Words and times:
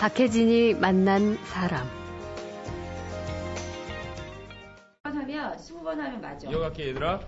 박혜진이 0.00 0.74
만난 0.74 1.36
사람. 1.44 1.86
10번 5.04 5.14
하면 5.14 5.56
20번 5.58 5.86
하면 5.88 6.20
맞아. 6.22 6.48
이어갈게 6.48 6.88
얘들아. 6.88 7.20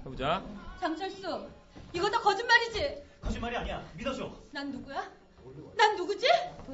해보자. 0.00 0.42
장철수, 0.80 1.46
이거 1.92 2.10
다 2.10 2.20
거짓말이지? 2.20 3.02
거짓말이 3.20 3.56
아니야. 3.56 3.84
믿어줘. 3.96 4.30
난 4.50 4.70
누구야? 4.72 5.08
난 5.76 5.94
누구지? 5.96 6.26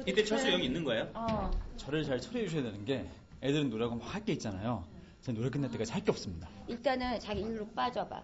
이때 0.07 0.23
철수 0.23 0.51
여기 0.51 0.65
있는 0.65 0.83
거예요? 0.83 1.07
어. 1.13 1.51
저를 1.77 2.03
잘 2.03 2.19
처리해 2.19 2.47
주셔야 2.47 2.63
되는 2.63 2.83
게 2.83 3.07
애들은 3.43 3.69
노래하고 3.69 3.95
막 3.97 4.15
할 4.15 4.25
게 4.25 4.33
있잖아요. 4.33 4.83
제가 5.21 5.37
노래 5.37 5.49
끝날 5.51 5.69
때까지 5.69 5.91
할 5.91 6.03
게 6.03 6.09
없습니다. 6.11 6.49
일단은 6.67 7.19
자기 7.19 7.41
일로 7.41 7.67
빠져봐. 7.69 8.23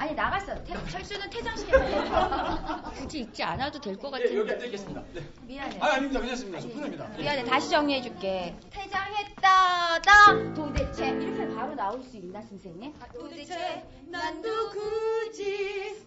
아니 0.00 0.14
나갔어. 0.14 0.54
태, 0.64 0.72
철수는 0.88 1.28
퇴장시켜 1.28 1.78
봐. 1.78 2.90
굳이 2.96 3.18
읽지 3.20 3.42
않아도 3.42 3.78
될 3.78 3.98
것 3.98 4.10
같은데. 4.10 4.34
여기 4.34 4.50
앉아 4.50 4.64
있겠습니다. 4.64 5.02
네. 5.12 5.20
미안해. 5.42 5.78
아, 5.78 5.92
아닙니다. 5.92 6.20
괜찮습니다. 6.20 6.58
저 6.58 6.68
편합니다. 6.70 7.08
미안해. 7.18 7.44
다시 7.44 7.68
정리해 7.68 8.00
줄게. 8.00 8.56
퇴장했다. 8.70 10.00
다 10.00 10.54
도대체 10.54 11.10
이렇게 11.10 11.54
바로 11.54 11.74
나올 11.74 12.02
수 12.02 12.16
있나 12.16 12.40
선생님? 12.40 12.94
도대체 13.12 13.84
난 14.06 14.40
누구지? 14.40 16.02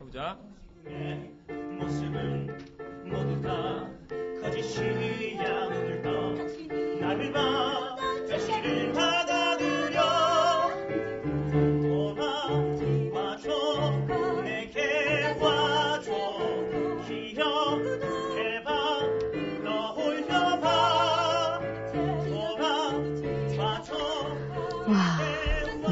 해보자. 0.00 0.38
내 0.84 1.30
모습은 1.50 2.46
모두 3.04 3.42
다 3.42 3.86
거짓이 4.40 4.80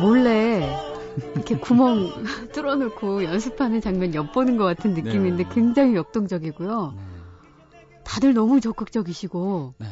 몰래 0.03 0.77
이렇게 1.35 1.57
구멍 1.57 2.11
뚫어놓고 2.53 3.25
연습하는 3.25 3.81
장면 3.81 4.15
엿보는 4.15 4.57
것 4.57 4.65
같은 4.65 4.95
느낌인데 4.95 5.45
네. 5.45 5.51
굉장히 5.53 5.95
역동적이고요. 5.95 6.95
다들 8.05 8.35
너무 8.35 8.61
적극적이시고. 8.61 9.75
네. 9.79 9.87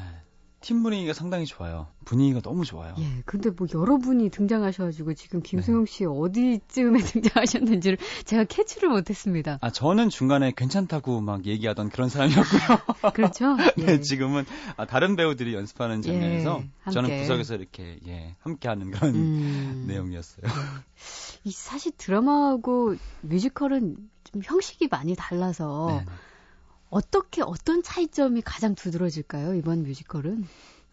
팀 0.60 0.82
분위기가 0.82 1.14
상당히 1.14 1.46
좋아요. 1.46 1.86
분위기가 2.04 2.40
너무 2.40 2.64
좋아요. 2.66 2.94
예, 2.98 3.22
근데 3.24 3.48
뭐 3.50 3.66
여러분이 3.72 4.28
등장하셔가지고 4.28 5.14
지금 5.14 5.40
김수용 5.42 5.86
씨 5.86 6.04
어디쯤에 6.04 7.00
등장하셨는지를 7.00 7.96
제가 8.26 8.44
캐치를 8.44 8.90
못했습니다. 8.90 9.58
아, 9.62 9.70
저는 9.70 10.10
중간에 10.10 10.52
괜찮다고 10.54 11.22
막 11.22 11.46
얘기하던 11.46 11.88
그런 11.88 12.10
사람이었고요. 12.10 12.60
그렇죠? 13.14 13.56
예. 13.78 13.84
네, 13.86 14.00
지금은 14.00 14.44
아, 14.76 14.86
다른 14.86 15.16
배우들이 15.16 15.54
연습하는 15.54 16.02
장면에서 16.02 16.62
예, 16.62 16.90
저는 16.90 17.10
함께. 17.10 17.22
구석에서 17.22 17.54
이렇게 17.54 17.98
예, 18.06 18.36
함께하는 18.40 18.90
그런 18.90 19.14
음. 19.14 19.84
내용이었어요. 19.88 20.44
이 21.44 21.52
사실 21.52 21.92
드라마하고 21.96 22.96
뮤지컬은 23.22 23.96
좀 24.24 24.42
형식이 24.44 24.88
많이 24.90 25.16
달라서 25.16 26.04
네. 26.06 26.12
어떻게 26.90 27.42
어떤 27.42 27.82
차이점이 27.82 28.42
가장 28.42 28.74
두드러질까요? 28.74 29.54
이번 29.54 29.84
뮤지컬은? 29.84 30.44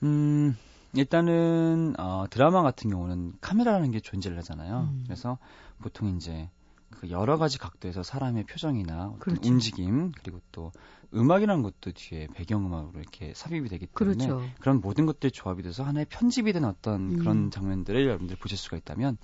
음, 0.03 0.55
일단은 0.93 1.95
어, 1.99 2.25
드라마 2.29 2.61
같은 2.61 2.89
경우는 2.89 3.33
카메라라는 3.41 3.91
게 3.91 3.99
존재를 3.99 4.37
하잖아요. 4.37 4.89
음. 4.91 5.03
그래서 5.05 5.37
보통 5.79 6.15
이제 6.15 6.49
그 6.91 7.09
여러 7.09 7.37
가지 7.37 7.57
각도에서 7.57 8.03
사람의 8.03 8.45
표정이나 8.45 9.07
어떤 9.07 9.19
그렇죠. 9.19 9.49
움직임 9.49 10.11
그리고 10.11 10.39
또 10.51 10.71
음악이라는 11.13 11.61
것도 11.61 11.91
뒤에 11.93 12.27
배경음악으로 12.33 12.99
이렇게 12.99 13.33
삽입이 13.35 13.69
되기 13.69 13.87
때문에 13.87 14.27
그렇죠. 14.27 14.41
런 14.61 14.81
모든 14.81 15.05
것들이 15.05 15.31
조합이 15.31 15.63
돼서 15.63 15.83
하나의 15.83 16.05
편집이 16.09 16.53
된 16.53 16.65
어떤 16.65 17.13
음. 17.13 17.17
그런 17.19 17.51
장면들을 17.51 18.05
여러분들 18.05 18.37
보실 18.37 18.57
수가 18.57 18.77
있다면 18.77 19.17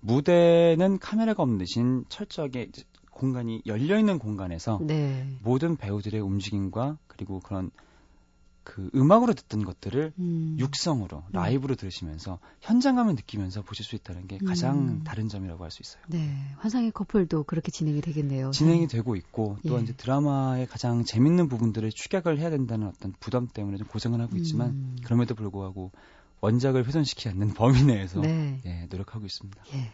무대는 0.00 0.98
카메라가 0.98 1.42
없는 1.42 1.58
대신 1.58 2.04
철저하게 2.08 2.70
공간이 3.20 3.62
열려 3.66 3.98
있는 3.98 4.18
공간에서 4.18 4.80
네. 4.82 5.38
모든 5.42 5.76
배우들의 5.76 6.20
움직임과 6.20 6.96
그리고 7.06 7.40
그런 7.40 7.70
그 8.62 8.90
음악으로 8.94 9.32
듣던 9.34 9.64
것들을 9.64 10.12
음. 10.18 10.56
육성으로 10.58 11.24
라이브로 11.32 11.74
들으시면서 11.74 12.38
현장감을 12.60 13.14
느끼면서 13.14 13.62
보실 13.62 13.84
수 13.84 13.96
있다는 13.96 14.26
게 14.26 14.38
가장 14.38 14.78
음. 14.78 15.00
다른 15.04 15.28
점이라고 15.28 15.64
할 15.64 15.70
수 15.70 15.82
있어요. 15.82 16.02
네. 16.08 16.36
환상의 16.58 16.92
커플도 16.92 17.44
그렇게 17.44 17.70
진행이 17.70 18.00
되겠네요. 18.00 18.50
진행이 18.50 18.86
되고 18.86 19.16
있고 19.16 19.56
또 19.66 19.78
예. 19.78 19.82
이제 19.82 19.92
드라마의 19.94 20.66
가장 20.66 21.04
재밌는 21.04 21.48
부분들을 21.48 21.90
축약을 21.90 22.38
해야 22.38 22.50
된다는 22.50 22.88
어떤 22.88 23.12
부담 23.18 23.48
때문에 23.48 23.76
좀 23.76 23.86
고생을 23.86 24.20
하고 24.20 24.36
있지만 24.36 24.70
음. 24.70 24.96
그럼에도 25.04 25.34
불구하고 25.34 25.90
원작을 26.40 26.86
훼손시키지 26.86 27.28
않는 27.30 27.54
범위 27.54 27.82
내에서 27.84 28.20
네. 28.20 28.60
예, 28.66 28.86
노력하고 28.90 29.26
있습니다. 29.26 29.62
예. 29.74 29.92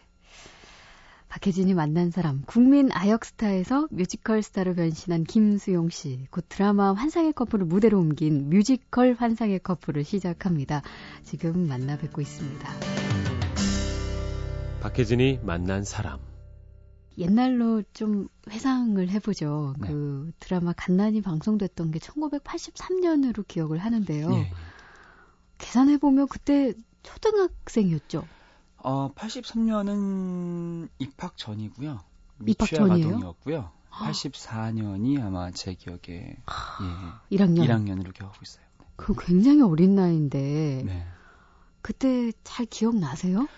박혜진이 1.37 1.75
만난 1.75 2.09
사람, 2.09 2.41
국민 2.47 2.91
아역 2.91 3.23
스타에서 3.23 3.87
뮤지컬 3.91 4.41
스타로 4.41 4.73
변신한 4.73 5.23
김수용 5.23 5.91
씨, 5.91 6.25
곧 6.31 6.45
드라마 6.49 6.93
환상의 6.93 7.33
커플을 7.33 7.63
무대로 7.63 7.99
옮긴 7.99 8.49
뮤지컬 8.49 9.13
환상의 9.13 9.59
커플을 9.59 10.03
시작합니다. 10.03 10.81
지금 11.21 11.67
만나 11.67 11.95
뵙고 11.95 12.21
있습니다. 12.21 12.67
박혜진이 14.81 15.41
만난 15.43 15.83
사람. 15.83 16.17
옛날로 17.19 17.83
좀 17.93 18.29
회상을 18.49 19.07
해보죠. 19.07 19.75
네. 19.79 19.89
그 19.89 20.31
드라마 20.39 20.73
갓난이 20.73 21.21
방송됐던 21.21 21.91
게 21.91 21.99
1983년으로 21.99 23.47
기억을 23.47 23.77
하는데요. 23.77 24.31
예. 24.33 24.51
계산해보면 25.59 26.29
그때 26.29 26.73
초등학생이었죠. 27.03 28.25
어, 28.87 29.11
83년은 29.15 30.87
입학 30.99 31.35
전이고요. 31.35 31.89
입학 31.89 32.05
미취학 32.45 32.87
전이에요? 32.87 33.07
아동이었고요. 33.07 33.71
84년이 33.91 35.21
아마 35.21 35.51
제 35.51 35.73
기억에 35.73 35.99
예, 36.07 36.37
1학년. 37.35 37.67
1학년으로 37.67 38.13
기억하고 38.13 38.39
있어요. 38.41 38.63
그 38.95 39.13
굉장히 39.19 39.61
어린 39.61 39.95
나이인데 39.95 40.83
네. 40.85 41.05
그때 41.81 42.31
잘 42.45 42.65
기억나세요? 42.65 43.49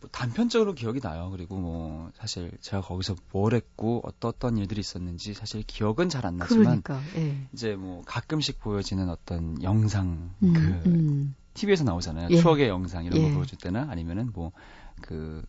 뭐 0.00 0.08
단편적으로 0.10 0.74
기억이 0.74 1.00
나요. 1.00 1.30
그리고 1.30 1.56
뭐 1.56 2.10
사실 2.14 2.52
제가 2.60 2.82
거기서 2.82 3.16
뭘 3.32 3.54
했고 3.54 4.02
어떤 4.04 4.56
일들이 4.58 4.80
있었는지 4.80 5.34
사실 5.34 5.62
기억은 5.66 6.08
잘 6.08 6.26
안 6.26 6.36
나지만 6.36 6.82
그러니까. 6.82 7.00
예. 7.16 7.48
이제 7.52 7.74
뭐 7.76 8.02
가끔씩 8.06 8.60
보여지는 8.60 9.08
어떤 9.08 9.62
영상 9.62 10.34
음, 10.42 10.52
그 10.52 10.60
음. 10.88 11.34
TV에서 11.54 11.84
나오잖아요. 11.84 12.28
예. 12.30 12.36
추억의 12.40 12.68
영상 12.68 13.04
이런 13.04 13.20
예. 13.20 13.28
거 13.28 13.34
보여줄 13.36 13.58
때나 13.58 13.86
아니면은 13.90 14.30
뭐 14.32 14.52
그 15.00 15.44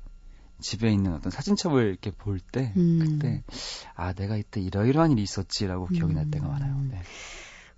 집에 0.60 0.92
있는 0.92 1.14
어떤 1.14 1.32
사진첩을 1.32 1.88
이렇게 1.88 2.12
볼때 2.12 2.74
음. 2.76 3.00
그때 3.00 3.44
아 3.96 4.14
내가 4.14 4.36
이때 4.36 4.60
이러이러한 4.62 5.12
일이 5.12 5.24
있었지라고 5.24 5.88
기억이 5.88 6.14
날 6.14 6.30
때가 6.30 6.48
음. 6.48 6.52
많아요. 6.52 6.82
네. 6.90 7.02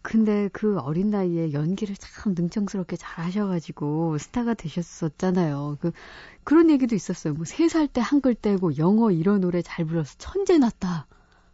근데 0.01 0.49
그 0.51 0.79
어린 0.79 1.09
나이에 1.11 1.53
연기를 1.53 1.95
참 1.95 2.33
능청스럽게 2.35 2.95
잘 2.97 3.25
하셔가지고 3.25 4.17
스타가 4.17 4.53
되셨었잖아요. 4.55 5.77
그, 5.81 5.91
그런 6.43 6.69
얘기도 6.71 6.95
있었어요. 6.95 7.33
뭐, 7.33 7.45
세 7.45 7.67
살 7.69 7.87
때 7.87 8.01
한글 8.01 8.33
떼고 8.35 8.77
영어 8.77 9.11
이런 9.11 9.41
노래 9.41 9.61
잘 9.61 9.85
불러서 9.85 10.15
천재 10.17 10.57
났다. 10.57 11.07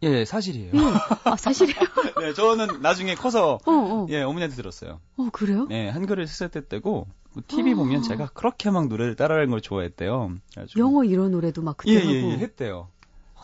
예, 0.04 0.08
예, 0.20 0.24
사실이에요. 0.24 0.70
예. 0.74 0.78
아, 1.24 1.36
사실이에요? 1.36 1.78
네, 2.20 2.32
저는 2.32 2.80
나중에 2.82 3.14
커서 3.16 3.54
어, 3.66 3.72
어. 3.72 4.06
예, 4.10 4.22
어머니한테 4.22 4.56
들었어요. 4.56 5.00
어, 5.16 5.28
그래요? 5.32 5.66
네, 5.68 5.88
한글을 5.88 6.26
쓸때 6.28 6.66
때고 6.68 7.06
TV 7.48 7.72
아. 7.72 7.76
보면 7.76 8.02
제가 8.02 8.28
그렇게 8.32 8.70
막 8.70 8.86
노래를 8.88 9.16
따라하는 9.16 9.50
걸 9.50 9.60
좋아했대요. 9.60 10.36
영어 10.76 11.04
이런 11.04 11.32
노래도 11.32 11.62
막 11.62 11.76
그때 11.76 11.94
예, 11.94 11.98
하고. 11.98 12.10
예, 12.10 12.22
예, 12.32 12.38
했대요. 12.38 12.88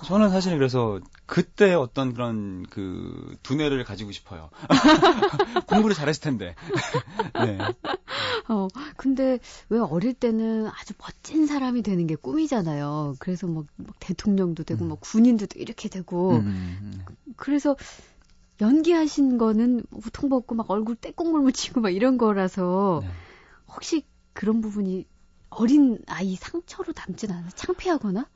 저는 0.03 0.31
사실 0.31 0.57
그래서 0.59 1.01
그때 1.27 1.73
어떤 1.75 2.13
그런 2.13 2.65
그 2.69 3.37
두뇌를 3.43 3.85
가지고 3.85 4.13
싶어요. 4.13 4.51
공부를 5.67 5.95
잘했을 5.95 6.23
텐데. 6.23 6.55
네. 7.41 7.59
어, 8.49 8.69
근데 8.97 9.39
왜 9.69 9.79
어릴 9.79 10.15
때는 10.15 10.67
아주 10.67 10.95
멋진 10.99 11.47
사람이 11.47 11.83
되는 11.83 12.07
게 12.07 12.17
꿈이잖아요. 12.17 13.17
그래서 13.19 13.47
막, 13.47 13.67
막 13.77 13.95
대통령도 14.01 14.65
되고, 14.65 14.85
음. 14.85 14.91
막 14.91 15.01
군인도 15.01 15.47
이렇게 15.55 15.89
되고. 15.89 16.33
음, 16.33 16.47
음, 16.83 17.05
그래서 17.37 17.77
연기하신 18.61 19.39
거는 19.39 19.85
우통 19.91 20.29
벗고 20.29 20.55
막 20.55 20.71
얼굴 20.71 20.97
떼국물 20.97 21.41
묻히고 21.41 21.81
막 21.81 21.91
이런 21.91 22.19
거라서 22.19 23.01
네. 23.03 23.11
혹시 23.75 24.05
그런 24.33 24.61
부분이 24.61 25.07
어린 25.51 25.99
아이 26.07 26.37
상처로 26.37 26.93
남진 26.95 27.31
않아? 27.31 27.49
창피하거나? 27.55 28.27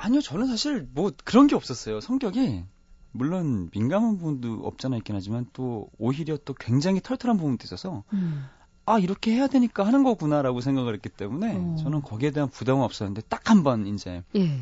아니요, 0.00 0.20
저는 0.20 0.46
사실 0.46 0.86
뭐 0.92 1.10
그런 1.24 1.46
게 1.46 1.54
없었어요. 1.56 2.00
성격이 2.00 2.64
물론 3.12 3.68
민감한 3.72 4.18
부분도 4.18 4.66
없잖아 4.66 4.96
있긴 4.98 5.16
하지만 5.16 5.46
또 5.52 5.88
오히려 5.98 6.36
또 6.44 6.54
굉장히 6.54 7.00
털털한 7.00 7.36
부분도 7.36 7.64
있어서 7.64 8.04
음. 8.12 8.46
아 8.86 8.98
이렇게 8.98 9.32
해야 9.32 9.46
되니까 9.48 9.84
하는 9.86 10.02
거구나라고 10.04 10.60
생각을 10.60 10.94
했기 10.94 11.08
때문에 11.08 11.56
어. 11.56 11.76
저는 11.82 12.02
거기에 12.02 12.30
대한 12.30 12.48
부담은 12.48 12.82
없었는데 12.84 13.22
딱 13.28 13.50
한 13.50 13.62
번 13.64 13.86
이제 13.86 14.22
예. 14.36 14.60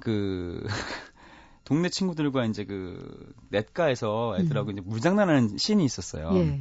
그 0.00 0.66
동네 1.64 1.88
친구들과 1.88 2.44
이제 2.46 2.64
그 2.64 3.32
냇가에서 3.50 4.36
애들하고 4.38 4.70
이제 4.72 4.80
물장난하는 4.80 5.56
씬이 5.56 5.84
있었어요. 5.84 6.30
음. 6.30 6.36
예. 6.36 6.60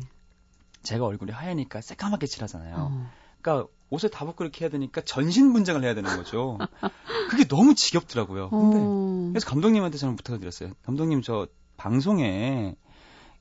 제가 0.83 1.05
얼굴이 1.05 1.31
하얘니까 1.31 1.81
새까맣게 1.81 2.27
칠하잖아요. 2.27 2.75
어. 2.77 3.09
그러니까 3.43 3.67
옷을 3.89 4.09
다 4.09 4.25
벗고 4.25 4.43
이렇게 4.43 4.65
해야 4.65 4.71
되니까 4.71 5.01
전신 5.01 5.53
분장을 5.53 5.83
해야 5.83 5.93
되는 5.93 6.15
거죠. 6.17 6.57
그게 7.29 7.43
너무 7.43 7.75
지겹더라고요. 7.75 8.49
근데 8.49 8.77
어. 8.79 9.29
그래서 9.33 9.47
감독님한테 9.47 9.97
저는 9.99 10.15
부탁을 10.15 10.39
드렸어요. 10.39 10.71
감독님 10.83 11.21
저 11.21 11.47
방송에 11.77 12.75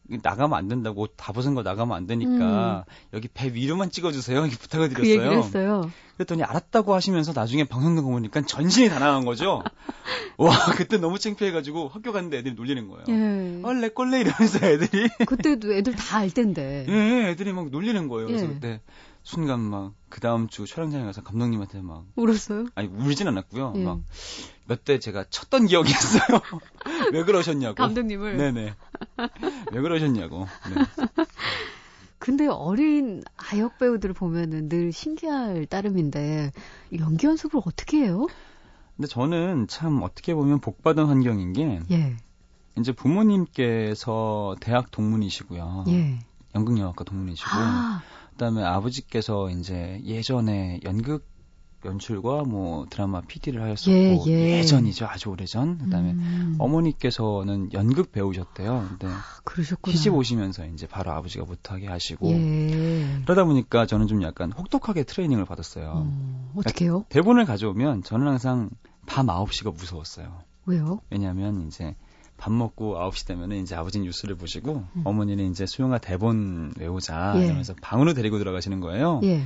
나가면 0.08 0.58
안 0.58 0.68
된다고 0.68 1.02
옷 1.02 1.14
다 1.16 1.32
벗은 1.32 1.54
거 1.54 1.62
나가면 1.62 1.96
안 1.96 2.06
되니까 2.06 2.84
여기 3.14 3.28
배 3.28 3.54
위로만 3.54 3.90
찍어주세요. 3.90 4.40
이렇게 4.40 4.58
부탁을 4.58 4.88
음. 4.88 4.94
그 4.94 5.02
드렸어요. 5.02 5.38
했어요. 5.38 5.90
그랬더니 6.16 6.42
알았다고 6.42 6.92
하시면서 6.92 7.32
나중에 7.32 7.64
방송 7.64 7.94
나가 7.94 8.08
보니까 8.08 8.42
전신이 8.42 8.88
다 8.90 8.98
나간 8.98 9.24
거죠. 9.24 9.62
와 10.36 10.50
그때 10.76 10.98
너무 10.98 11.18
창피해가지고 11.18 11.88
학교 11.88 12.12
갔는데 12.12 12.38
애들이 12.38 12.54
놀리는 12.54 12.88
거예요. 12.88 13.04
예. 13.08 13.60
얼레 13.62 13.88
꼴레 13.90 14.20
이러면서 14.20 14.66
애들이 14.66 15.08
그때도 15.26 15.72
애들 15.72 15.94
다 15.94 16.18
알 16.18 16.30
텐데. 16.30 16.84
예, 16.88 17.30
애들이 17.30 17.52
막 17.52 17.70
놀리는 17.70 18.06
거예요. 18.08 18.26
그래서 18.26 18.44
예. 18.44 18.48
그때 18.48 18.80
순간 19.22 19.60
막 19.60 19.94
그 20.12 20.20
다음 20.20 20.46
주 20.46 20.66
촬영장에 20.66 21.06
가서 21.06 21.22
감독님한테 21.22 21.80
막 21.80 22.04
울었어요? 22.16 22.66
아니 22.74 22.86
울진 22.88 23.26
않았고요. 23.28 23.72
예. 23.76 23.82
막몇 23.82 24.84
대 24.84 24.98
제가 24.98 25.24
쳤던 25.30 25.68
기억이 25.68 25.88
있어요. 25.90 26.38
왜 27.14 27.24
그러셨냐고. 27.24 27.76
감독님을. 27.76 28.36
네네. 28.36 28.74
왜 29.72 29.80
그러셨냐고. 29.80 30.46
네. 30.68 31.04
근데 32.18 32.46
어린 32.46 33.22
아역 33.38 33.78
배우들을 33.78 34.14
보면은 34.14 34.68
늘 34.68 34.92
신기할 34.92 35.64
따름인데 35.64 36.52
연기 36.98 37.26
연습을 37.26 37.62
어떻게 37.64 38.02
해요? 38.02 38.26
근데 38.96 39.08
저는 39.08 39.66
참 39.66 40.02
어떻게 40.02 40.34
보면 40.34 40.60
복받은 40.60 41.06
환경인 41.06 41.54
게 41.54 41.80
예. 41.90 42.16
이제 42.78 42.92
부모님께서 42.92 44.56
대학 44.60 44.90
동문이시고요. 44.90 45.84
예. 45.88 46.18
연극영화과 46.54 47.04
동문이시고 47.04 47.50
아, 47.50 48.02
그다음에 48.32 48.62
아버지께서 48.62 49.50
이제 49.50 50.00
예전에 50.04 50.80
연극 50.84 51.30
연출과 51.84 52.44
뭐 52.44 52.86
드라마 52.90 53.20
PD를 53.22 53.62
하셨었고 53.62 54.30
예, 54.30 54.58
예. 54.58 54.62
전이죠 54.62 55.06
아주 55.06 55.30
오래전 55.30 55.78
그다음에 55.78 56.12
음. 56.12 56.54
어머니께서는 56.58 57.72
연극 57.72 58.12
배우셨대요. 58.12 58.86
근데 58.88 59.12
그러셨구나. 59.44 59.96
시집 59.96 60.14
오시면서 60.14 60.66
이제 60.66 60.86
바로 60.86 61.10
아버지가 61.12 61.44
못하게 61.44 61.88
하시고 61.88 62.30
예. 62.30 63.22
그러다 63.24 63.44
보니까 63.44 63.86
저는 63.86 64.06
좀 64.06 64.22
약간 64.22 64.52
혹독하게 64.52 65.04
트레이닝을 65.04 65.44
받았어요. 65.44 65.92
어, 66.06 66.52
어떻게요? 66.56 67.04
대본을 67.08 67.44
가져오면 67.46 68.04
저는 68.04 68.28
항상 68.28 68.70
밤 69.06 69.26
9시가 69.26 69.74
무서웠어요. 69.76 70.42
왜요? 70.66 71.00
왜냐하면 71.10 71.66
이제 71.66 71.96
밥 72.42 72.50
먹고 72.52 72.96
9시 72.96 73.28
되면은 73.28 73.62
이제 73.62 73.76
아버지는 73.76 74.04
뉴스를 74.06 74.34
보시고 74.34 74.84
음. 74.96 75.02
어머니는 75.04 75.48
이제 75.52 75.64
수영아 75.64 75.98
대본 75.98 76.72
외우자 76.76 77.34
예. 77.36 77.44
이러면서 77.44 77.72
방으로 77.80 78.14
데리고 78.14 78.38
들어가시는 78.38 78.80
거예요. 78.80 79.20
예. 79.22 79.44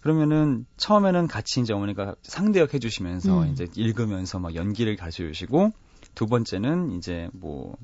그러면은 0.00 0.64
처음에는 0.78 1.26
같이 1.26 1.60
이제 1.60 1.74
어머니가 1.74 2.14
상대역 2.22 2.72
해주시면서 2.72 3.42
음. 3.42 3.48
이제 3.52 3.66
읽으면서 3.76 4.38
막 4.38 4.54
연기를 4.54 4.96
가르쳐주시고 4.96 5.72
두 6.14 6.26
번째는 6.28 6.92
이제 6.92 7.28
뭐 7.34 7.76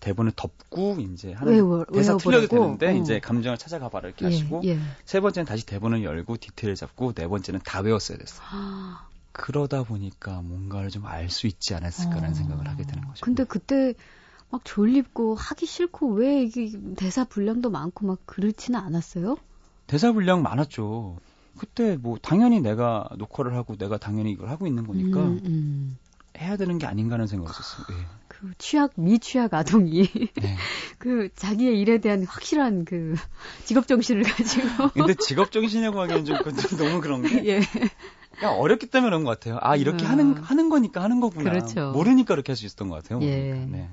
대본을 0.00 0.32
덮고 0.36 0.98
이제 1.14 1.32
하는 1.32 1.54
외워- 1.54 1.86
대사 1.94 2.18
틀려도? 2.18 2.48
되는데 2.48 2.88
어. 2.88 2.92
이제 2.92 3.20
감정을 3.20 3.56
찾아가 3.56 3.88
봐라 3.88 4.08
이렇게 4.08 4.26
예, 4.26 4.28
하시고 4.28 4.60
예. 4.66 4.78
세 5.06 5.20
번째는 5.20 5.46
다시 5.46 5.64
대본을 5.64 6.04
열고 6.04 6.36
디테일을 6.36 6.74
잡고 6.74 7.14
네 7.14 7.26
번째는 7.26 7.60
다 7.64 7.80
외웠어야 7.80 8.18
됐어 8.18 8.42
요. 8.42 9.11
아, 9.34 9.42
그러다 9.42 9.82
보니까 9.84 10.42
뭔가를 10.42 10.90
좀 10.90 11.04
알 11.06 11.28
수 11.30 11.46
있지 11.46 11.74
않았을까라는 11.74 12.30
어. 12.30 12.34
생각을 12.34 12.68
하게 12.68 12.84
되는 12.84 13.06
거죠. 13.06 13.24
근데 13.24 13.44
그때 13.44 13.94
막 14.50 14.60
졸립고 14.64 15.34
하기 15.34 15.66
싫고 15.66 16.12
왜 16.12 16.42
이게 16.42 16.70
대사 16.96 17.24
분량도 17.24 17.70
많고 17.70 18.06
막 18.06 18.18
그렇지는 18.26 18.78
않았어요? 18.80 19.36
대사 19.86 20.12
분량 20.12 20.42
많았죠. 20.42 21.16
그때 21.58 21.96
뭐 21.96 22.18
당연히 22.20 22.60
내가 22.60 23.08
녹화를 23.16 23.54
하고 23.54 23.76
내가 23.76 23.98
당연히 23.98 24.32
이걸 24.32 24.48
하고 24.48 24.66
있는 24.66 24.86
거니까 24.86 25.20
음, 25.28 25.40
음. 25.44 25.98
해야 26.38 26.56
되는 26.56 26.78
게 26.78 26.86
아닌가 26.86 27.14
하는 27.14 27.26
생각을 27.26 27.50
했었어요. 27.50 27.86
예. 27.90 28.06
그 28.28 28.52
취약 28.58 28.92
미취약 28.96 29.52
아동이 29.54 30.08
네. 30.34 30.56
그 30.98 31.28
자기의 31.34 31.78
일에 31.80 31.98
대한 31.98 32.24
확실한 32.24 32.84
그 32.86 33.14
직업 33.64 33.86
정신을 33.86 34.22
가지고 34.22 34.88
근데 34.94 35.14
직업 35.14 35.52
정신이라고 35.52 36.00
하기엔 36.00 36.24
좀, 36.24 36.38
그- 36.42 36.54
좀 36.56 36.78
너무 36.78 37.00
그런 37.02 37.22
게 37.22 37.44
예. 37.48 37.60
그냥 38.38 38.58
어렸기 38.58 38.86
때문에 38.86 39.08
그런 39.10 39.24
것 39.24 39.30
같아요. 39.38 39.58
아 39.60 39.76
이렇게 39.76 40.04
음. 40.06 40.10
하는 40.10 40.36
하는 40.36 40.68
거니까 40.68 41.02
하는 41.02 41.20
거구나. 41.20 41.50
그렇죠. 41.50 41.92
모르니까 41.92 42.34
그렇게 42.34 42.52
할 42.52 42.56
수 42.56 42.66
있었던 42.66 42.88
것 42.88 43.02
같아요. 43.02 43.20
예. 43.22 43.52
모르니까. 43.54 43.76
네. 43.76 43.88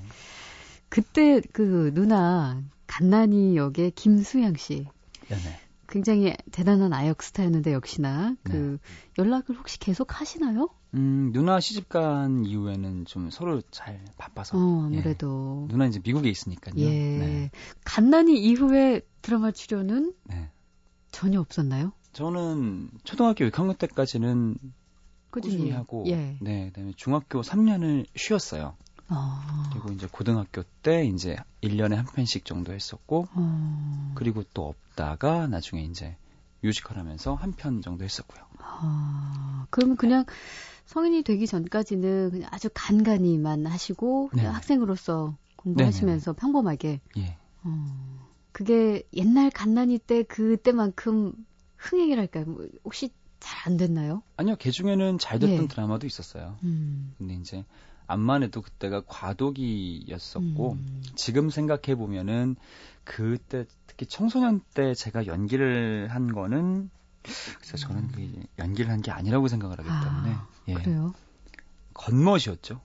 그때 0.90 1.42
그 1.54 1.92
누나 1.94 2.62
갓난이 2.88 3.56
역의 3.58 3.92
김수양 3.92 4.56
씨 4.56 4.88
네 5.30 5.36
네. 5.36 5.60
굉장히 5.88 6.36
대단한 6.52 6.94
아역 6.94 7.22
스타였는데 7.24 7.74
역시나 7.74 8.36
그 8.44 8.80
네. 8.82 9.24
연락을 9.24 9.56
혹시 9.56 9.80
계속 9.80 10.20
하시나요? 10.20 10.70
음 10.96 11.32
누나 11.34 11.60
시집 11.60 11.90
간 11.90 12.46
이후에는 12.46 13.06
좀 13.06 13.30
서로 13.30 13.62
잘 13.70 14.04
바빠서. 14.18 14.58
어 14.58 14.90
예. 14.92 14.98
아무래도 14.98 15.68
누나 15.70 15.86
이제 15.86 16.00
미국에 16.04 16.30
있으니까요. 16.30 16.74
예. 16.78 16.90
네. 16.90 17.52
갓난이 17.86 18.40
이후에 18.40 19.02
드라마 19.22 19.52
출연은 19.52 20.14
네. 20.26 20.50
전혀 21.12 21.40
없었나요? 21.40 21.92
저는 22.14 22.90
초등학교 23.04 23.46
6학년 23.46 23.78
때까지는 23.78 24.58
꾸준히 25.32 25.72
하고, 25.72 26.04
예. 26.08 26.38
네, 26.42 26.68
그다음에 26.68 26.94
중학교 26.96 27.42
3년을 27.42 28.06
쉬었어요. 28.16 28.76
어. 29.10 29.42
그리고 29.72 29.92
이제 29.92 30.08
고등학교 30.12 30.64
때 30.82 31.06
이제 31.06 31.38
1년에 31.62 31.96
한 31.96 32.06
편씩 32.06 32.46
정도 32.46 32.74
했었고, 32.74 33.28
어. 33.34 34.12
그리고 34.16 34.44
또 34.54 34.68
없다가 34.68 35.48
나중에 35.48 35.84
이제 35.84 36.16
뮤지컬 36.62 36.98
하면서 36.98 37.36
한 37.36 37.54
편 37.54 37.82
정도 37.82 38.04
했었고요. 38.04 38.44
아, 38.60 39.66
그러면 39.70 39.96
그냥 39.96 40.26
성인이 40.86 41.24
되기 41.24 41.46
전까지는 41.48 42.32
그냥 42.32 42.50
아주 42.52 42.70
간간히만 42.74 43.66
하시고 43.68 44.30
그냥 44.30 44.46
네네. 44.46 44.54
학생으로서 44.56 45.38
공부하시면서 45.56 46.34
평범하게 46.34 47.00
예. 47.18 47.38
어, 47.64 48.30
그게 48.52 49.04
옛날 49.14 49.52
갓난이 49.52 50.00
때 50.00 50.24
그때만큼 50.24 51.34
흥행이랄까요? 51.80 52.46
뭐 52.46 52.68
혹시 52.84 53.10
잘 53.40 53.60
안 53.72 53.78
됐나요? 53.78 54.22
아니요, 54.38 54.56
개 54.58 54.70
중에는 54.72 55.18
잘 55.18 55.40
됐던 55.40 55.64
예. 55.64 55.68
드라마도 55.68 56.06
있었어요. 56.08 56.58
음. 56.64 57.14
근데 57.18 57.36
이제 57.36 57.64
암만 58.08 58.44
해도 58.44 58.62
그때가 58.62 59.04
과도기였었고, 59.08 60.74
음. 60.74 61.02
지금 61.16 61.50
생각해 61.50 61.96
보면은 61.96 62.56
그때 63.06 63.66
특히 63.88 64.06
청소년 64.06 64.62
때 64.74 64.94
제가 64.94 65.26
연기를 65.28 66.08
한 66.12 66.32
거는 66.34 66.90
그래서 67.24 67.78
저는 67.78 68.08
그 68.12 68.44
연기를 68.60 68.92
한 68.92 69.02
게 69.02 69.12
아니라고 69.12 69.48
생각을 69.48 69.78
하기 69.80 69.88
때문에 69.88 70.34
아, 70.36 70.48
예. 70.70 70.74
그래요? 70.74 71.14
겉멋이었죠. 71.94 72.82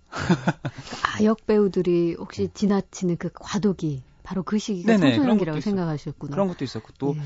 아역 1.19 1.47
배우들이 1.47 2.15
혹시 2.19 2.49
지나치는 2.53 3.17
그 3.17 3.31
과도기 3.33 4.03
바로 4.23 4.43
그 4.43 4.59
시기가 4.59 4.93
네. 4.93 4.99
네네, 4.99 5.17
청소년기라고. 5.17 5.61
생각하셨구나. 5.61 6.33
그런 6.33 6.49
것도 6.49 6.65
있었고 6.65 6.93
또 6.99 7.15
예. 7.17 7.21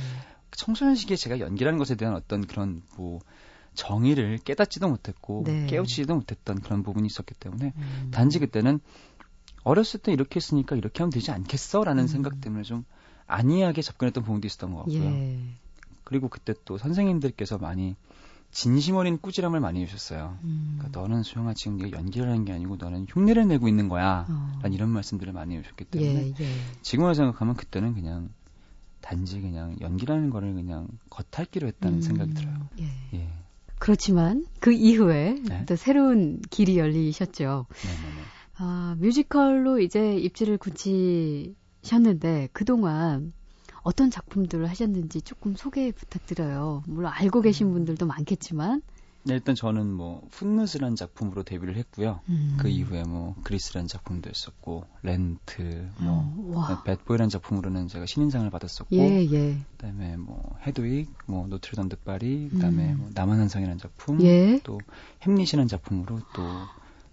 청소년 0.53 0.95
시기에 0.95 1.17
제가 1.17 1.41
연기라는 1.41 1.79
것에 1.79 1.95
대한 1.95 2.15
어떤 2.15 2.47
그런 2.47 2.83
뭐 2.97 3.21
정의를 3.75 4.39
깨닫지도 4.39 4.89
못했고 4.89 5.45
네. 5.47 5.67
깨우치지도 5.67 6.15
못했던 6.15 6.61
그런 6.61 6.83
부분이 6.83 7.07
있었기 7.07 7.35
때문에 7.35 7.73
음. 7.77 8.09
단지 8.11 8.39
그때는 8.39 8.81
어렸을 9.63 10.01
때 10.01 10.13
이렇게 10.13 10.37
했으니까 10.37 10.77
이렇게 10.77 11.03
하면 11.03 11.11
되지 11.11 11.31
않겠어라는 11.31 12.05
음. 12.05 12.09
생각 12.09 12.41
때문에 12.41 12.63
좀 12.65 12.85
안이하게 13.27 13.83
접근했던 13.83 14.25
부분도 14.25 14.47
있었던 14.47 14.73
것 14.73 14.79
같고요. 14.79 15.05
예. 15.05 15.39
그리고 16.05 16.29
그때 16.29 16.55
또 16.65 16.79
선생님들께서 16.79 17.59
많이 17.59 17.95
진심 18.51 18.97
어린 18.97 19.19
꾸지람을 19.19 19.61
많이 19.61 19.83
해주셨어요. 19.83 20.39
음. 20.43 20.77
그러니까 20.79 21.01
너는 21.01 21.23
수영아 21.23 21.53
지금 21.53 21.77
네가 21.77 21.99
연기를 21.99 22.29
하는 22.29 22.47
게 22.47 22.53
아니고 22.53 22.77
너는 22.77 23.07
흉내를 23.09 23.47
내고 23.47 23.69
있는 23.69 23.89
거야. 23.89 24.27
어. 24.29 24.59
라는 24.63 24.73
이런 24.73 24.89
말씀들을 24.89 25.33
많이 25.35 25.57
해주셨기 25.57 25.85
때문에 25.85 26.29
예, 26.29 26.35
예. 26.41 26.49
지금으로 26.81 27.13
생각하면 27.13 27.55
그때는 27.55 27.95
그냥 27.95 28.31
단지 29.09 29.41
그냥 29.41 29.75
연기라는 29.81 30.29
거를 30.29 30.53
그냥 30.53 30.87
겉핥기로 31.09 31.67
했다는 31.67 31.99
음, 31.99 32.03
생각이 32.03 32.35
들어요. 32.35 32.69
예. 32.79 32.85
예. 33.15 33.29
그렇지만 33.79 34.45
그 34.61 34.71
이후에 34.71 35.37
네. 35.49 35.65
또 35.65 35.77
새로운 35.77 36.43
길이 36.51 36.77
열리셨죠. 36.77 37.65
네네네. 37.85 38.23
아, 38.59 38.97
뮤지컬로 38.99 39.81
이제 39.81 40.15
입지를 40.15 40.59
굳히셨는데 40.59 42.51
그동안 42.53 43.33
어떤 43.83 44.11
작품들을 44.11 44.69
하셨는지 44.69 45.23
조금 45.23 45.55
소개 45.55 45.91
부탁드려요. 45.91 46.83
물론 46.87 47.11
알고 47.15 47.41
계신 47.41 47.73
분들도 47.73 48.05
많겠지만 48.05 48.83
네, 49.29 49.35
일단 49.35 49.55
저는 49.55 49.93
뭐 49.93 50.27
풋루스라는 50.31 50.97
작품으로 50.97 51.43
데뷔를 51.43 51.77
했고요. 51.77 52.21
음. 52.31 52.57
그 52.59 52.69
이후에 52.69 53.05
뭐 53.05 53.35
그리스라는 53.45 53.87
작품도 53.87 54.31
했었고 54.31 54.87
렌트, 55.03 55.91
뭐 55.99 56.55
어, 56.55 56.59
와. 56.59 56.83
뱃보이라는 56.83 57.29
작품으로는 57.29 57.89
제가 57.89 58.07
신인상을 58.07 58.49
받았었고 58.49 58.97
예, 58.97 59.27
예. 59.31 59.59
그다음에 59.73 60.17
뭐 60.17 60.57
헤드윅, 60.67 61.09
뭐 61.27 61.47
노트르담 61.47 61.91
드 61.91 61.97
파리, 61.97 62.49
그다음에 62.49 62.93
음. 62.93 62.99
뭐 63.01 63.11
남한산성이라는 63.13 63.77
작품, 63.77 64.23
예. 64.23 64.61
또 64.65 64.81
햄릿이라는 65.27 65.69
작품으로 65.69 66.21
또 66.35 66.43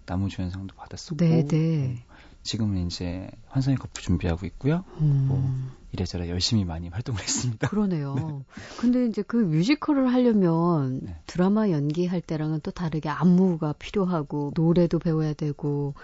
나무주연상도 0.06 0.74
받았었고 0.74 1.16
네, 1.22 1.44
네. 1.44 2.02
지금은 2.46 2.86
이제 2.86 3.28
환상의 3.48 3.76
커플 3.76 4.02
준비하고 4.02 4.46
있고요. 4.46 4.84
음. 5.00 5.26
뭐 5.28 5.52
이래저래 5.92 6.28
열심히 6.30 6.64
많이 6.64 6.88
활동을 6.88 7.20
했습니다. 7.20 7.68
그러네요. 7.68 8.44
근데 8.78 9.06
이제 9.06 9.22
그 9.22 9.36
뮤지컬을 9.36 10.12
하려면 10.12 11.00
네. 11.02 11.16
드라마 11.26 11.70
연기할 11.70 12.20
때랑은 12.20 12.60
또 12.62 12.70
다르게 12.70 13.08
안무가 13.08 13.72
필요하고 13.74 14.52
노래도 14.54 14.98
배워야 14.98 15.34
되고 15.34 15.94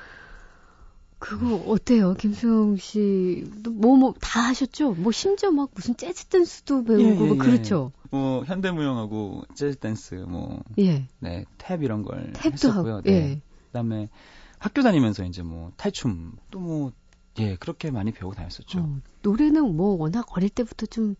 그거 1.19 1.55
어때요? 1.69 2.15
김수영 2.15 2.77
씨도 2.79 3.71
뭐뭐 3.71 4.15
다 4.21 4.41
하셨죠? 4.41 4.95
뭐 4.95 5.13
심지어 5.13 5.53
막 5.53 5.71
무슨 5.73 5.97
재즈 5.97 6.27
댄스도 6.27 6.83
배우고 6.83 7.03
예, 7.03 7.11
예, 7.11 7.15
뭐 7.15 7.29
예. 7.35 7.37
그렇죠. 7.37 7.93
뭐 8.11 8.43
현대무용하고 8.45 9.45
재즈 9.55 9.77
댄스 9.77 10.15
뭐 10.27 10.65
예. 10.79 11.07
네, 11.21 11.45
탭 11.59 11.85
이런 11.85 12.03
걸 12.03 12.33
탭도 12.33 12.53
했었고요. 12.53 12.93
하고 12.95 13.03
네. 13.03 13.13
예. 13.13 13.41
그다음에 13.67 14.09
학교 14.62 14.83
다니면서 14.83 15.25
이제 15.25 15.42
뭐 15.42 15.73
탈춤 15.76 16.33
또 16.50 16.61
뭐 16.61 16.92
예, 17.38 17.57
그렇게 17.57 17.90
많이 17.90 18.12
배우고 18.12 18.35
다녔었죠. 18.35 18.78
어, 18.81 18.99
노래는 19.23 19.75
뭐 19.75 19.97
워낙 19.97 20.26
어릴 20.37 20.50
때부터 20.50 20.85
좀 20.87 21.14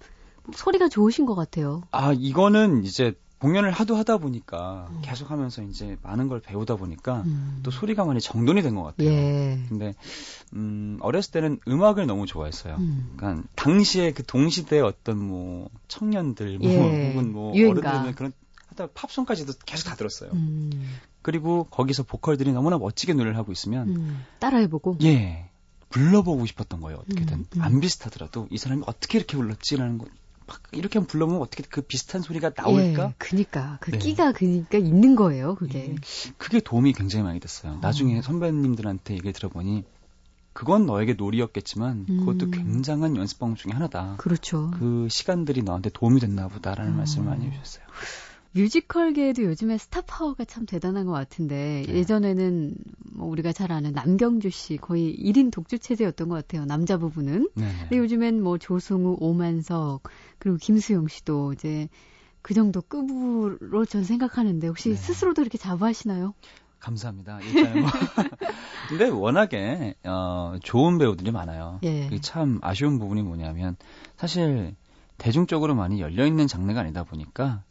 소리가 0.55 0.89
좋으신 0.91 1.25
것 1.25 1.35
같아요. 1.35 1.83
아, 1.91 2.13
이거는 2.13 2.85
이제 2.85 3.15
공연을 3.39 3.71
하도 3.73 3.97
하다 3.97 4.19
보니까 4.19 4.89
음. 4.93 4.99
계속 5.03 5.31
하면서 5.31 5.63
이제 5.63 5.97
많은 6.03 6.29
걸 6.29 6.41
배우다 6.41 6.77
보니까 6.77 7.23
음. 7.25 7.61
또 7.63 7.71
소리가 7.71 8.05
많이 8.05 8.21
정돈이 8.21 8.61
된 8.63 8.75
것 8.75 8.83
같아요. 8.83 9.09
예. 9.09 9.59
근데 9.69 9.95
음, 10.55 10.99
어렸을 11.01 11.33
때는 11.33 11.59
음악을 11.67 12.07
너무 12.07 12.27
좋아했어요. 12.27 12.77
음. 12.77 13.15
그러니까 13.17 13.49
당시에 13.57 14.13
그 14.13 14.23
동시대 14.23 14.81
어떤 14.81 15.19
뭐 15.19 15.71
청년들 15.89 16.59
뭐 16.59 16.69
예. 16.71 17.09
혹은 17.09 17.33
뭐 17.33 17.55
유행가. 17.57 17.91
어른들은 17.91 18.15
그런 18.17 18.33
하다 18.73 18.89
팝송까지도 18.95 19.53
계속 19.65 19.89
다 19.89 19.95
들었어요. 19.95 20.31
음. 20.33 20.71
그리고 21.23 21.65
거기서 21.65 22.03
보컬들이 22.03 22.53
너무나 22.53 22.79
멋지게 22.79 23.15
노래를 23.15 23.37
하고 23.37 23.53
있으면 23.53 23.89
음. 23.89 24.25
따라해보고. 24.41 24.99
예 25.03 25.49
불러보고 25.91 26.47
싶었던 26.47 26.81
거예요. 26.81 26.99
어떻게든 27.01 27.37
음, 27.37 27.47
음. 27.57 27.63
안 27.63 27.81
비슷하더라도 27.81 28.49
이 28.51 28.59
사람이 28.59 28.83
어떻게 28.87 29.19
이렇게 29.19 29.37
불렀지라는 29.37 29.99
거. 29.99 30.07
막 30.47 30.61
이렇게 30.73 30.99
불러보면 30.99 31.41
어떻게 31.41 31.63
그 31.69 31.83
비슷한 31.83 32.21
소리가 32.21 32.51
나올까? 32.57 33.09
예, 33.09 33.15
그니까 33.19 33.79
그 33.81 33.93
네. 33.93 33.99
끼가 33.99 34.33
그니까 34.33 34.77
있는 34.77 35.15
거예요, 35.15 35.55
그게. 35.55 35.95
그게 36.37 36.59
도움이 36.61 36.95
굉장히 36.95 37.23
많이 37.23 37.39
됐어요. 37.39 37.79
나중에 37.81 38.23
선배님들한테 38.23 39.15
얘기를 39.15 39.33
들어보니 39.33 39.85
그건 40.53 40.85
너에게 40.87 41.15
놀이였겠지만 41.15 42.07
그것도 42.07 42.47
음. 42.47 42.51
굉장한 42.51 43.17
연습 43.17 43.39
방법 43.39 43.59
중에 43.59 43.73
하나다. 43.73 44.17
그렇죠. 44.19 44.71
그 44.79 45.07
시간들이 45.09 45.63
너한테 45.63 45.91
도움이 45.91 46.21
됐나 46.21 46.49
보다라는 46.49 46.93
음. 46.93 46.97
말씀을 46.99 47.29
많이 47.29 47.47
해주셨어요. 47.47 47.85
뮤지컬계에도 48.55 49.45
요즘에 49.45 49.79
스타 49.79 50.03
파워가 50.03 50.45
참 50.45 50.67
대단한 50.67 51.07
것 51.07 51.13
같은데 51.13 51.85
네. 51.87 51.95
예전에는 51.95 52.75
뭐 53.15 53.29
우리가 53.29 53.53
잘 53.53 53.73
아는 53.73 53.93
남경주 53.93 54.51
씨 54.51 54.77
거의 54.77 55.17
1인 55.17 55.51
독주 55.51 55.79
체제였던 55.79 56.29
것 56.29 56.35
같아요. 56.35 56.65
남자 56.67 56.99
부분은. 56.99 57.49
네. 57.55 57.73
근데 57.81 57.99
요즘엔 57.99 58.43
뭐 58.43 58.59
조승우, 58.59 59.17
오만석 59.21 60.03
그리고 60.39 60.59
김수영 60.59 61.09
씨도 61.09 61.55
이제 61.55 61.89
그 62.43 62.55
정도 62.55 62.83
급으로 62.83 63.85
전 63.87 64.05
생각하는데 64.05 64.67
혹시 64.67 64.91
네. 64.91 64.97
스스로도 64.97 65.43
이렇게 65.43 65.57
자부하시나요? 65.57 66.35
감사합니다. 66.81 67.41
일단 67.41 67.81
뭐. 67.81 67.91
근데 68.89 69.09
워낙에 69.09 69.95
어, 70.05 70.57
좋은 70.63 70.99
배우들이 70.99 71.31
많아요. 71.31 71.79
예. 71.85 72.11
참 72.21 72.59
아쉬운 72.61 72.99
부분이 72.99 73.23
뭐냐면 73.23 73.77
사실 74.17 74.75
대중적으로 75.17 75.77
많이 75.77 76.01
열려 76.01 76.27
있는 76.27 76.49
장르가 76.49 76.81
아니다 76.81 77.05
보니까 77.05 77.63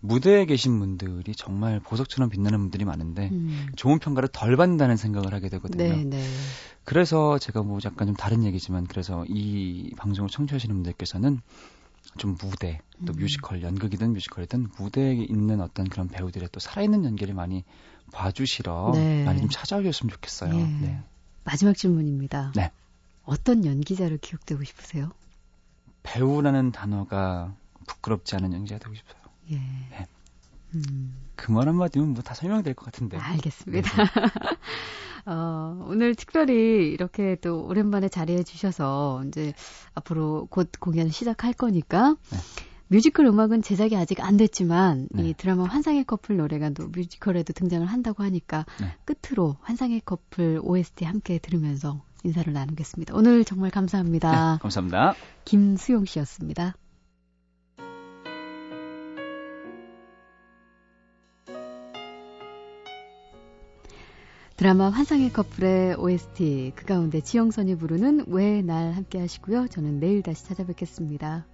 무대에 0.00 0.46
계신 0.46 0.78
분들이 0.78 1.34
정말 1.34 1.78
보석처럼 1.80 2.30
빛나는 2.30 2.58
분들이 2.58 2.84
많은데 2.84 3.28
음. 3.30 3.68
좋은 3.76 3.98
평가를 3.98 4.28
덜 4.32 4.56
받는다는 4.56 4.96
생각을 4.96 5.34
하게 5.34 5.48
되거든요. 5.50 5.84
네, 5.84 6.04
네. 6.04 6.22
그래서 6.84 7.38
제가 7.38 7.62
뭐 7.62 7.78
약간 7.84 8.06
좀 8.06 8.16
다른 8.16 8.44
얘기지만 8.44 8.86
그래서 8.86 9.24
이 9.28 9.92
방송을 9.96 10.30
청취하시는 10.30 10.74
분들께서는 10.74 11.40
좀 12.16 12.36
무대 12.40 12.80
또 13.06 13.12
음. 13.12 13.18
뮤지컬 13.18 13.62
연극이든 13.62 14.14
뮤지컬이든 14.14 14.68
무대에 14.78 15.14
있는 15.14 15.60
어떤 15.60 15.88
그런 15.88 16.08
배우들의 16.08 16.48
또 16.50 16.60
살아있는 16.60 17.04
연기를 17.04 17.34
많이 17.34 17.64
봐주시러 18.12 18.92
네. 18.94 19.24
많이 19.24 19.40
좀 19.40 19.50
찾아오셨으면 19.50 20.10
좋겠어요. 20.10 20.54
예. 20.58 20.64
네. 20.64 21.02
마지막 21.44 21.76
질문입니다. 21.76 22.52
네. 22.56 22.72
어떤 23.22 23.64
연기자로 23.64 24.18
기억되고 24.20 24.64
싶으세요? 24.64 25.10
배우라는 26.02 26.72
단어가 26.72 27.54
부끄럽지 27.86 28.34
않은 28.36 28.52
연기자가 28.52 28.78
되고 28.78 28.94
싶어요. 28.94 29.20
예. 29.50 29.56
네. 29.56 30.06
음. 30.74 31.16
그말 31.36 31.68
한마디면 31.68 32.10
뭐 32.10 32.22
다 32.22 32.34
설명될 32.34 32.74
것 32.74 32.84
같은데. 32.84 33.16
알겠습니다. 33.16 33.90
어, 35.26 35.84
오늘 35.88 36.14
특별히 36.14 36.90
이렇게 36.92 37.36
또 37.40 37.64
오랜만에 37.66 38.08
자리해 38.08 38.42
주셔서 38.42 39.22
이제 39.26 39.52
앞으로 39.94 40.46
곧 40.50 40.70
공연 40.80 41.08
시작할 41.08 41.52
거니까 41.54 42.16
네. 42.30 42.38
뮤지컬 42.88 43.26
음악은 43.26 43.62
제작이 43.62 43.96
아직 43.96 44.20
안 44.20 44.36
됐지만 44.36 45.08
네. 45.12 45.28
이 45.28 45.34
드라마 45.34 45.64
환상의 45.64 46.04
커플 46.04 46.36
노래가 46.36 46.70
또 46.70 46.88
뮤지컬에도 46.88 47.52
등장을 47.52 47.86
한다고 47.86 48.22
하니까 48.24 48.66
네. 48.80 48.96
끝으로 49.04 49.56
환상의 49.60 50.02
커플 50.04 50.58
OST 50.62 51.04
함께 51.04 51.38
들으면서 51.38 52.02
인사를 52.24 52.52
나누겠습니다. 52.52 53.14
오늘 53.14 53.44
정말 53.44 53.70
감사합니다. 53.70 54.54
네, 54.54 54.58
감사합니다. 54.60 55.14
김수용 55.44 56.04
씨였습니다. 56.04 56.74
드라마 64.60 64.90
환상의 64.90 65.32
커플의 65.32 65.94
OST 65.94 66.72
그 66.76 66.84
가운데 66.84 67.22
지영선이 67.22 67.76
부르는 67.76 68.26
왜 68.26 68.60
날 68.60 68.92
함께 68.92 69.18
하시고요. 69.18 69.68
저는 69.68 70.00
내일 70.00 70.22
다시 70.22 70.44
찾아뵙겠습니다. 70.44 71.46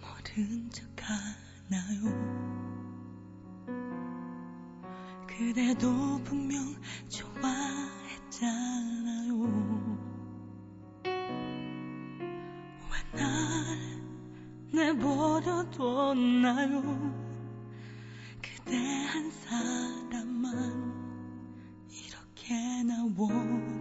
모른 0.00 0.70
척 0.70 0.86
하나요 1.02 2.00
그대도 5.26 6.22
분명 6.24 6.74
좋아했잖아요 7.10 7.50
왜 12.90 13.20
날 13.20 13.26
내버려뒀나요 14.96 16.06
그대 18.66 18.76
한 18.76 19.30
사람만 19.30 20.50
이렇게나 21.88 23.06
원하게 23.16 23.75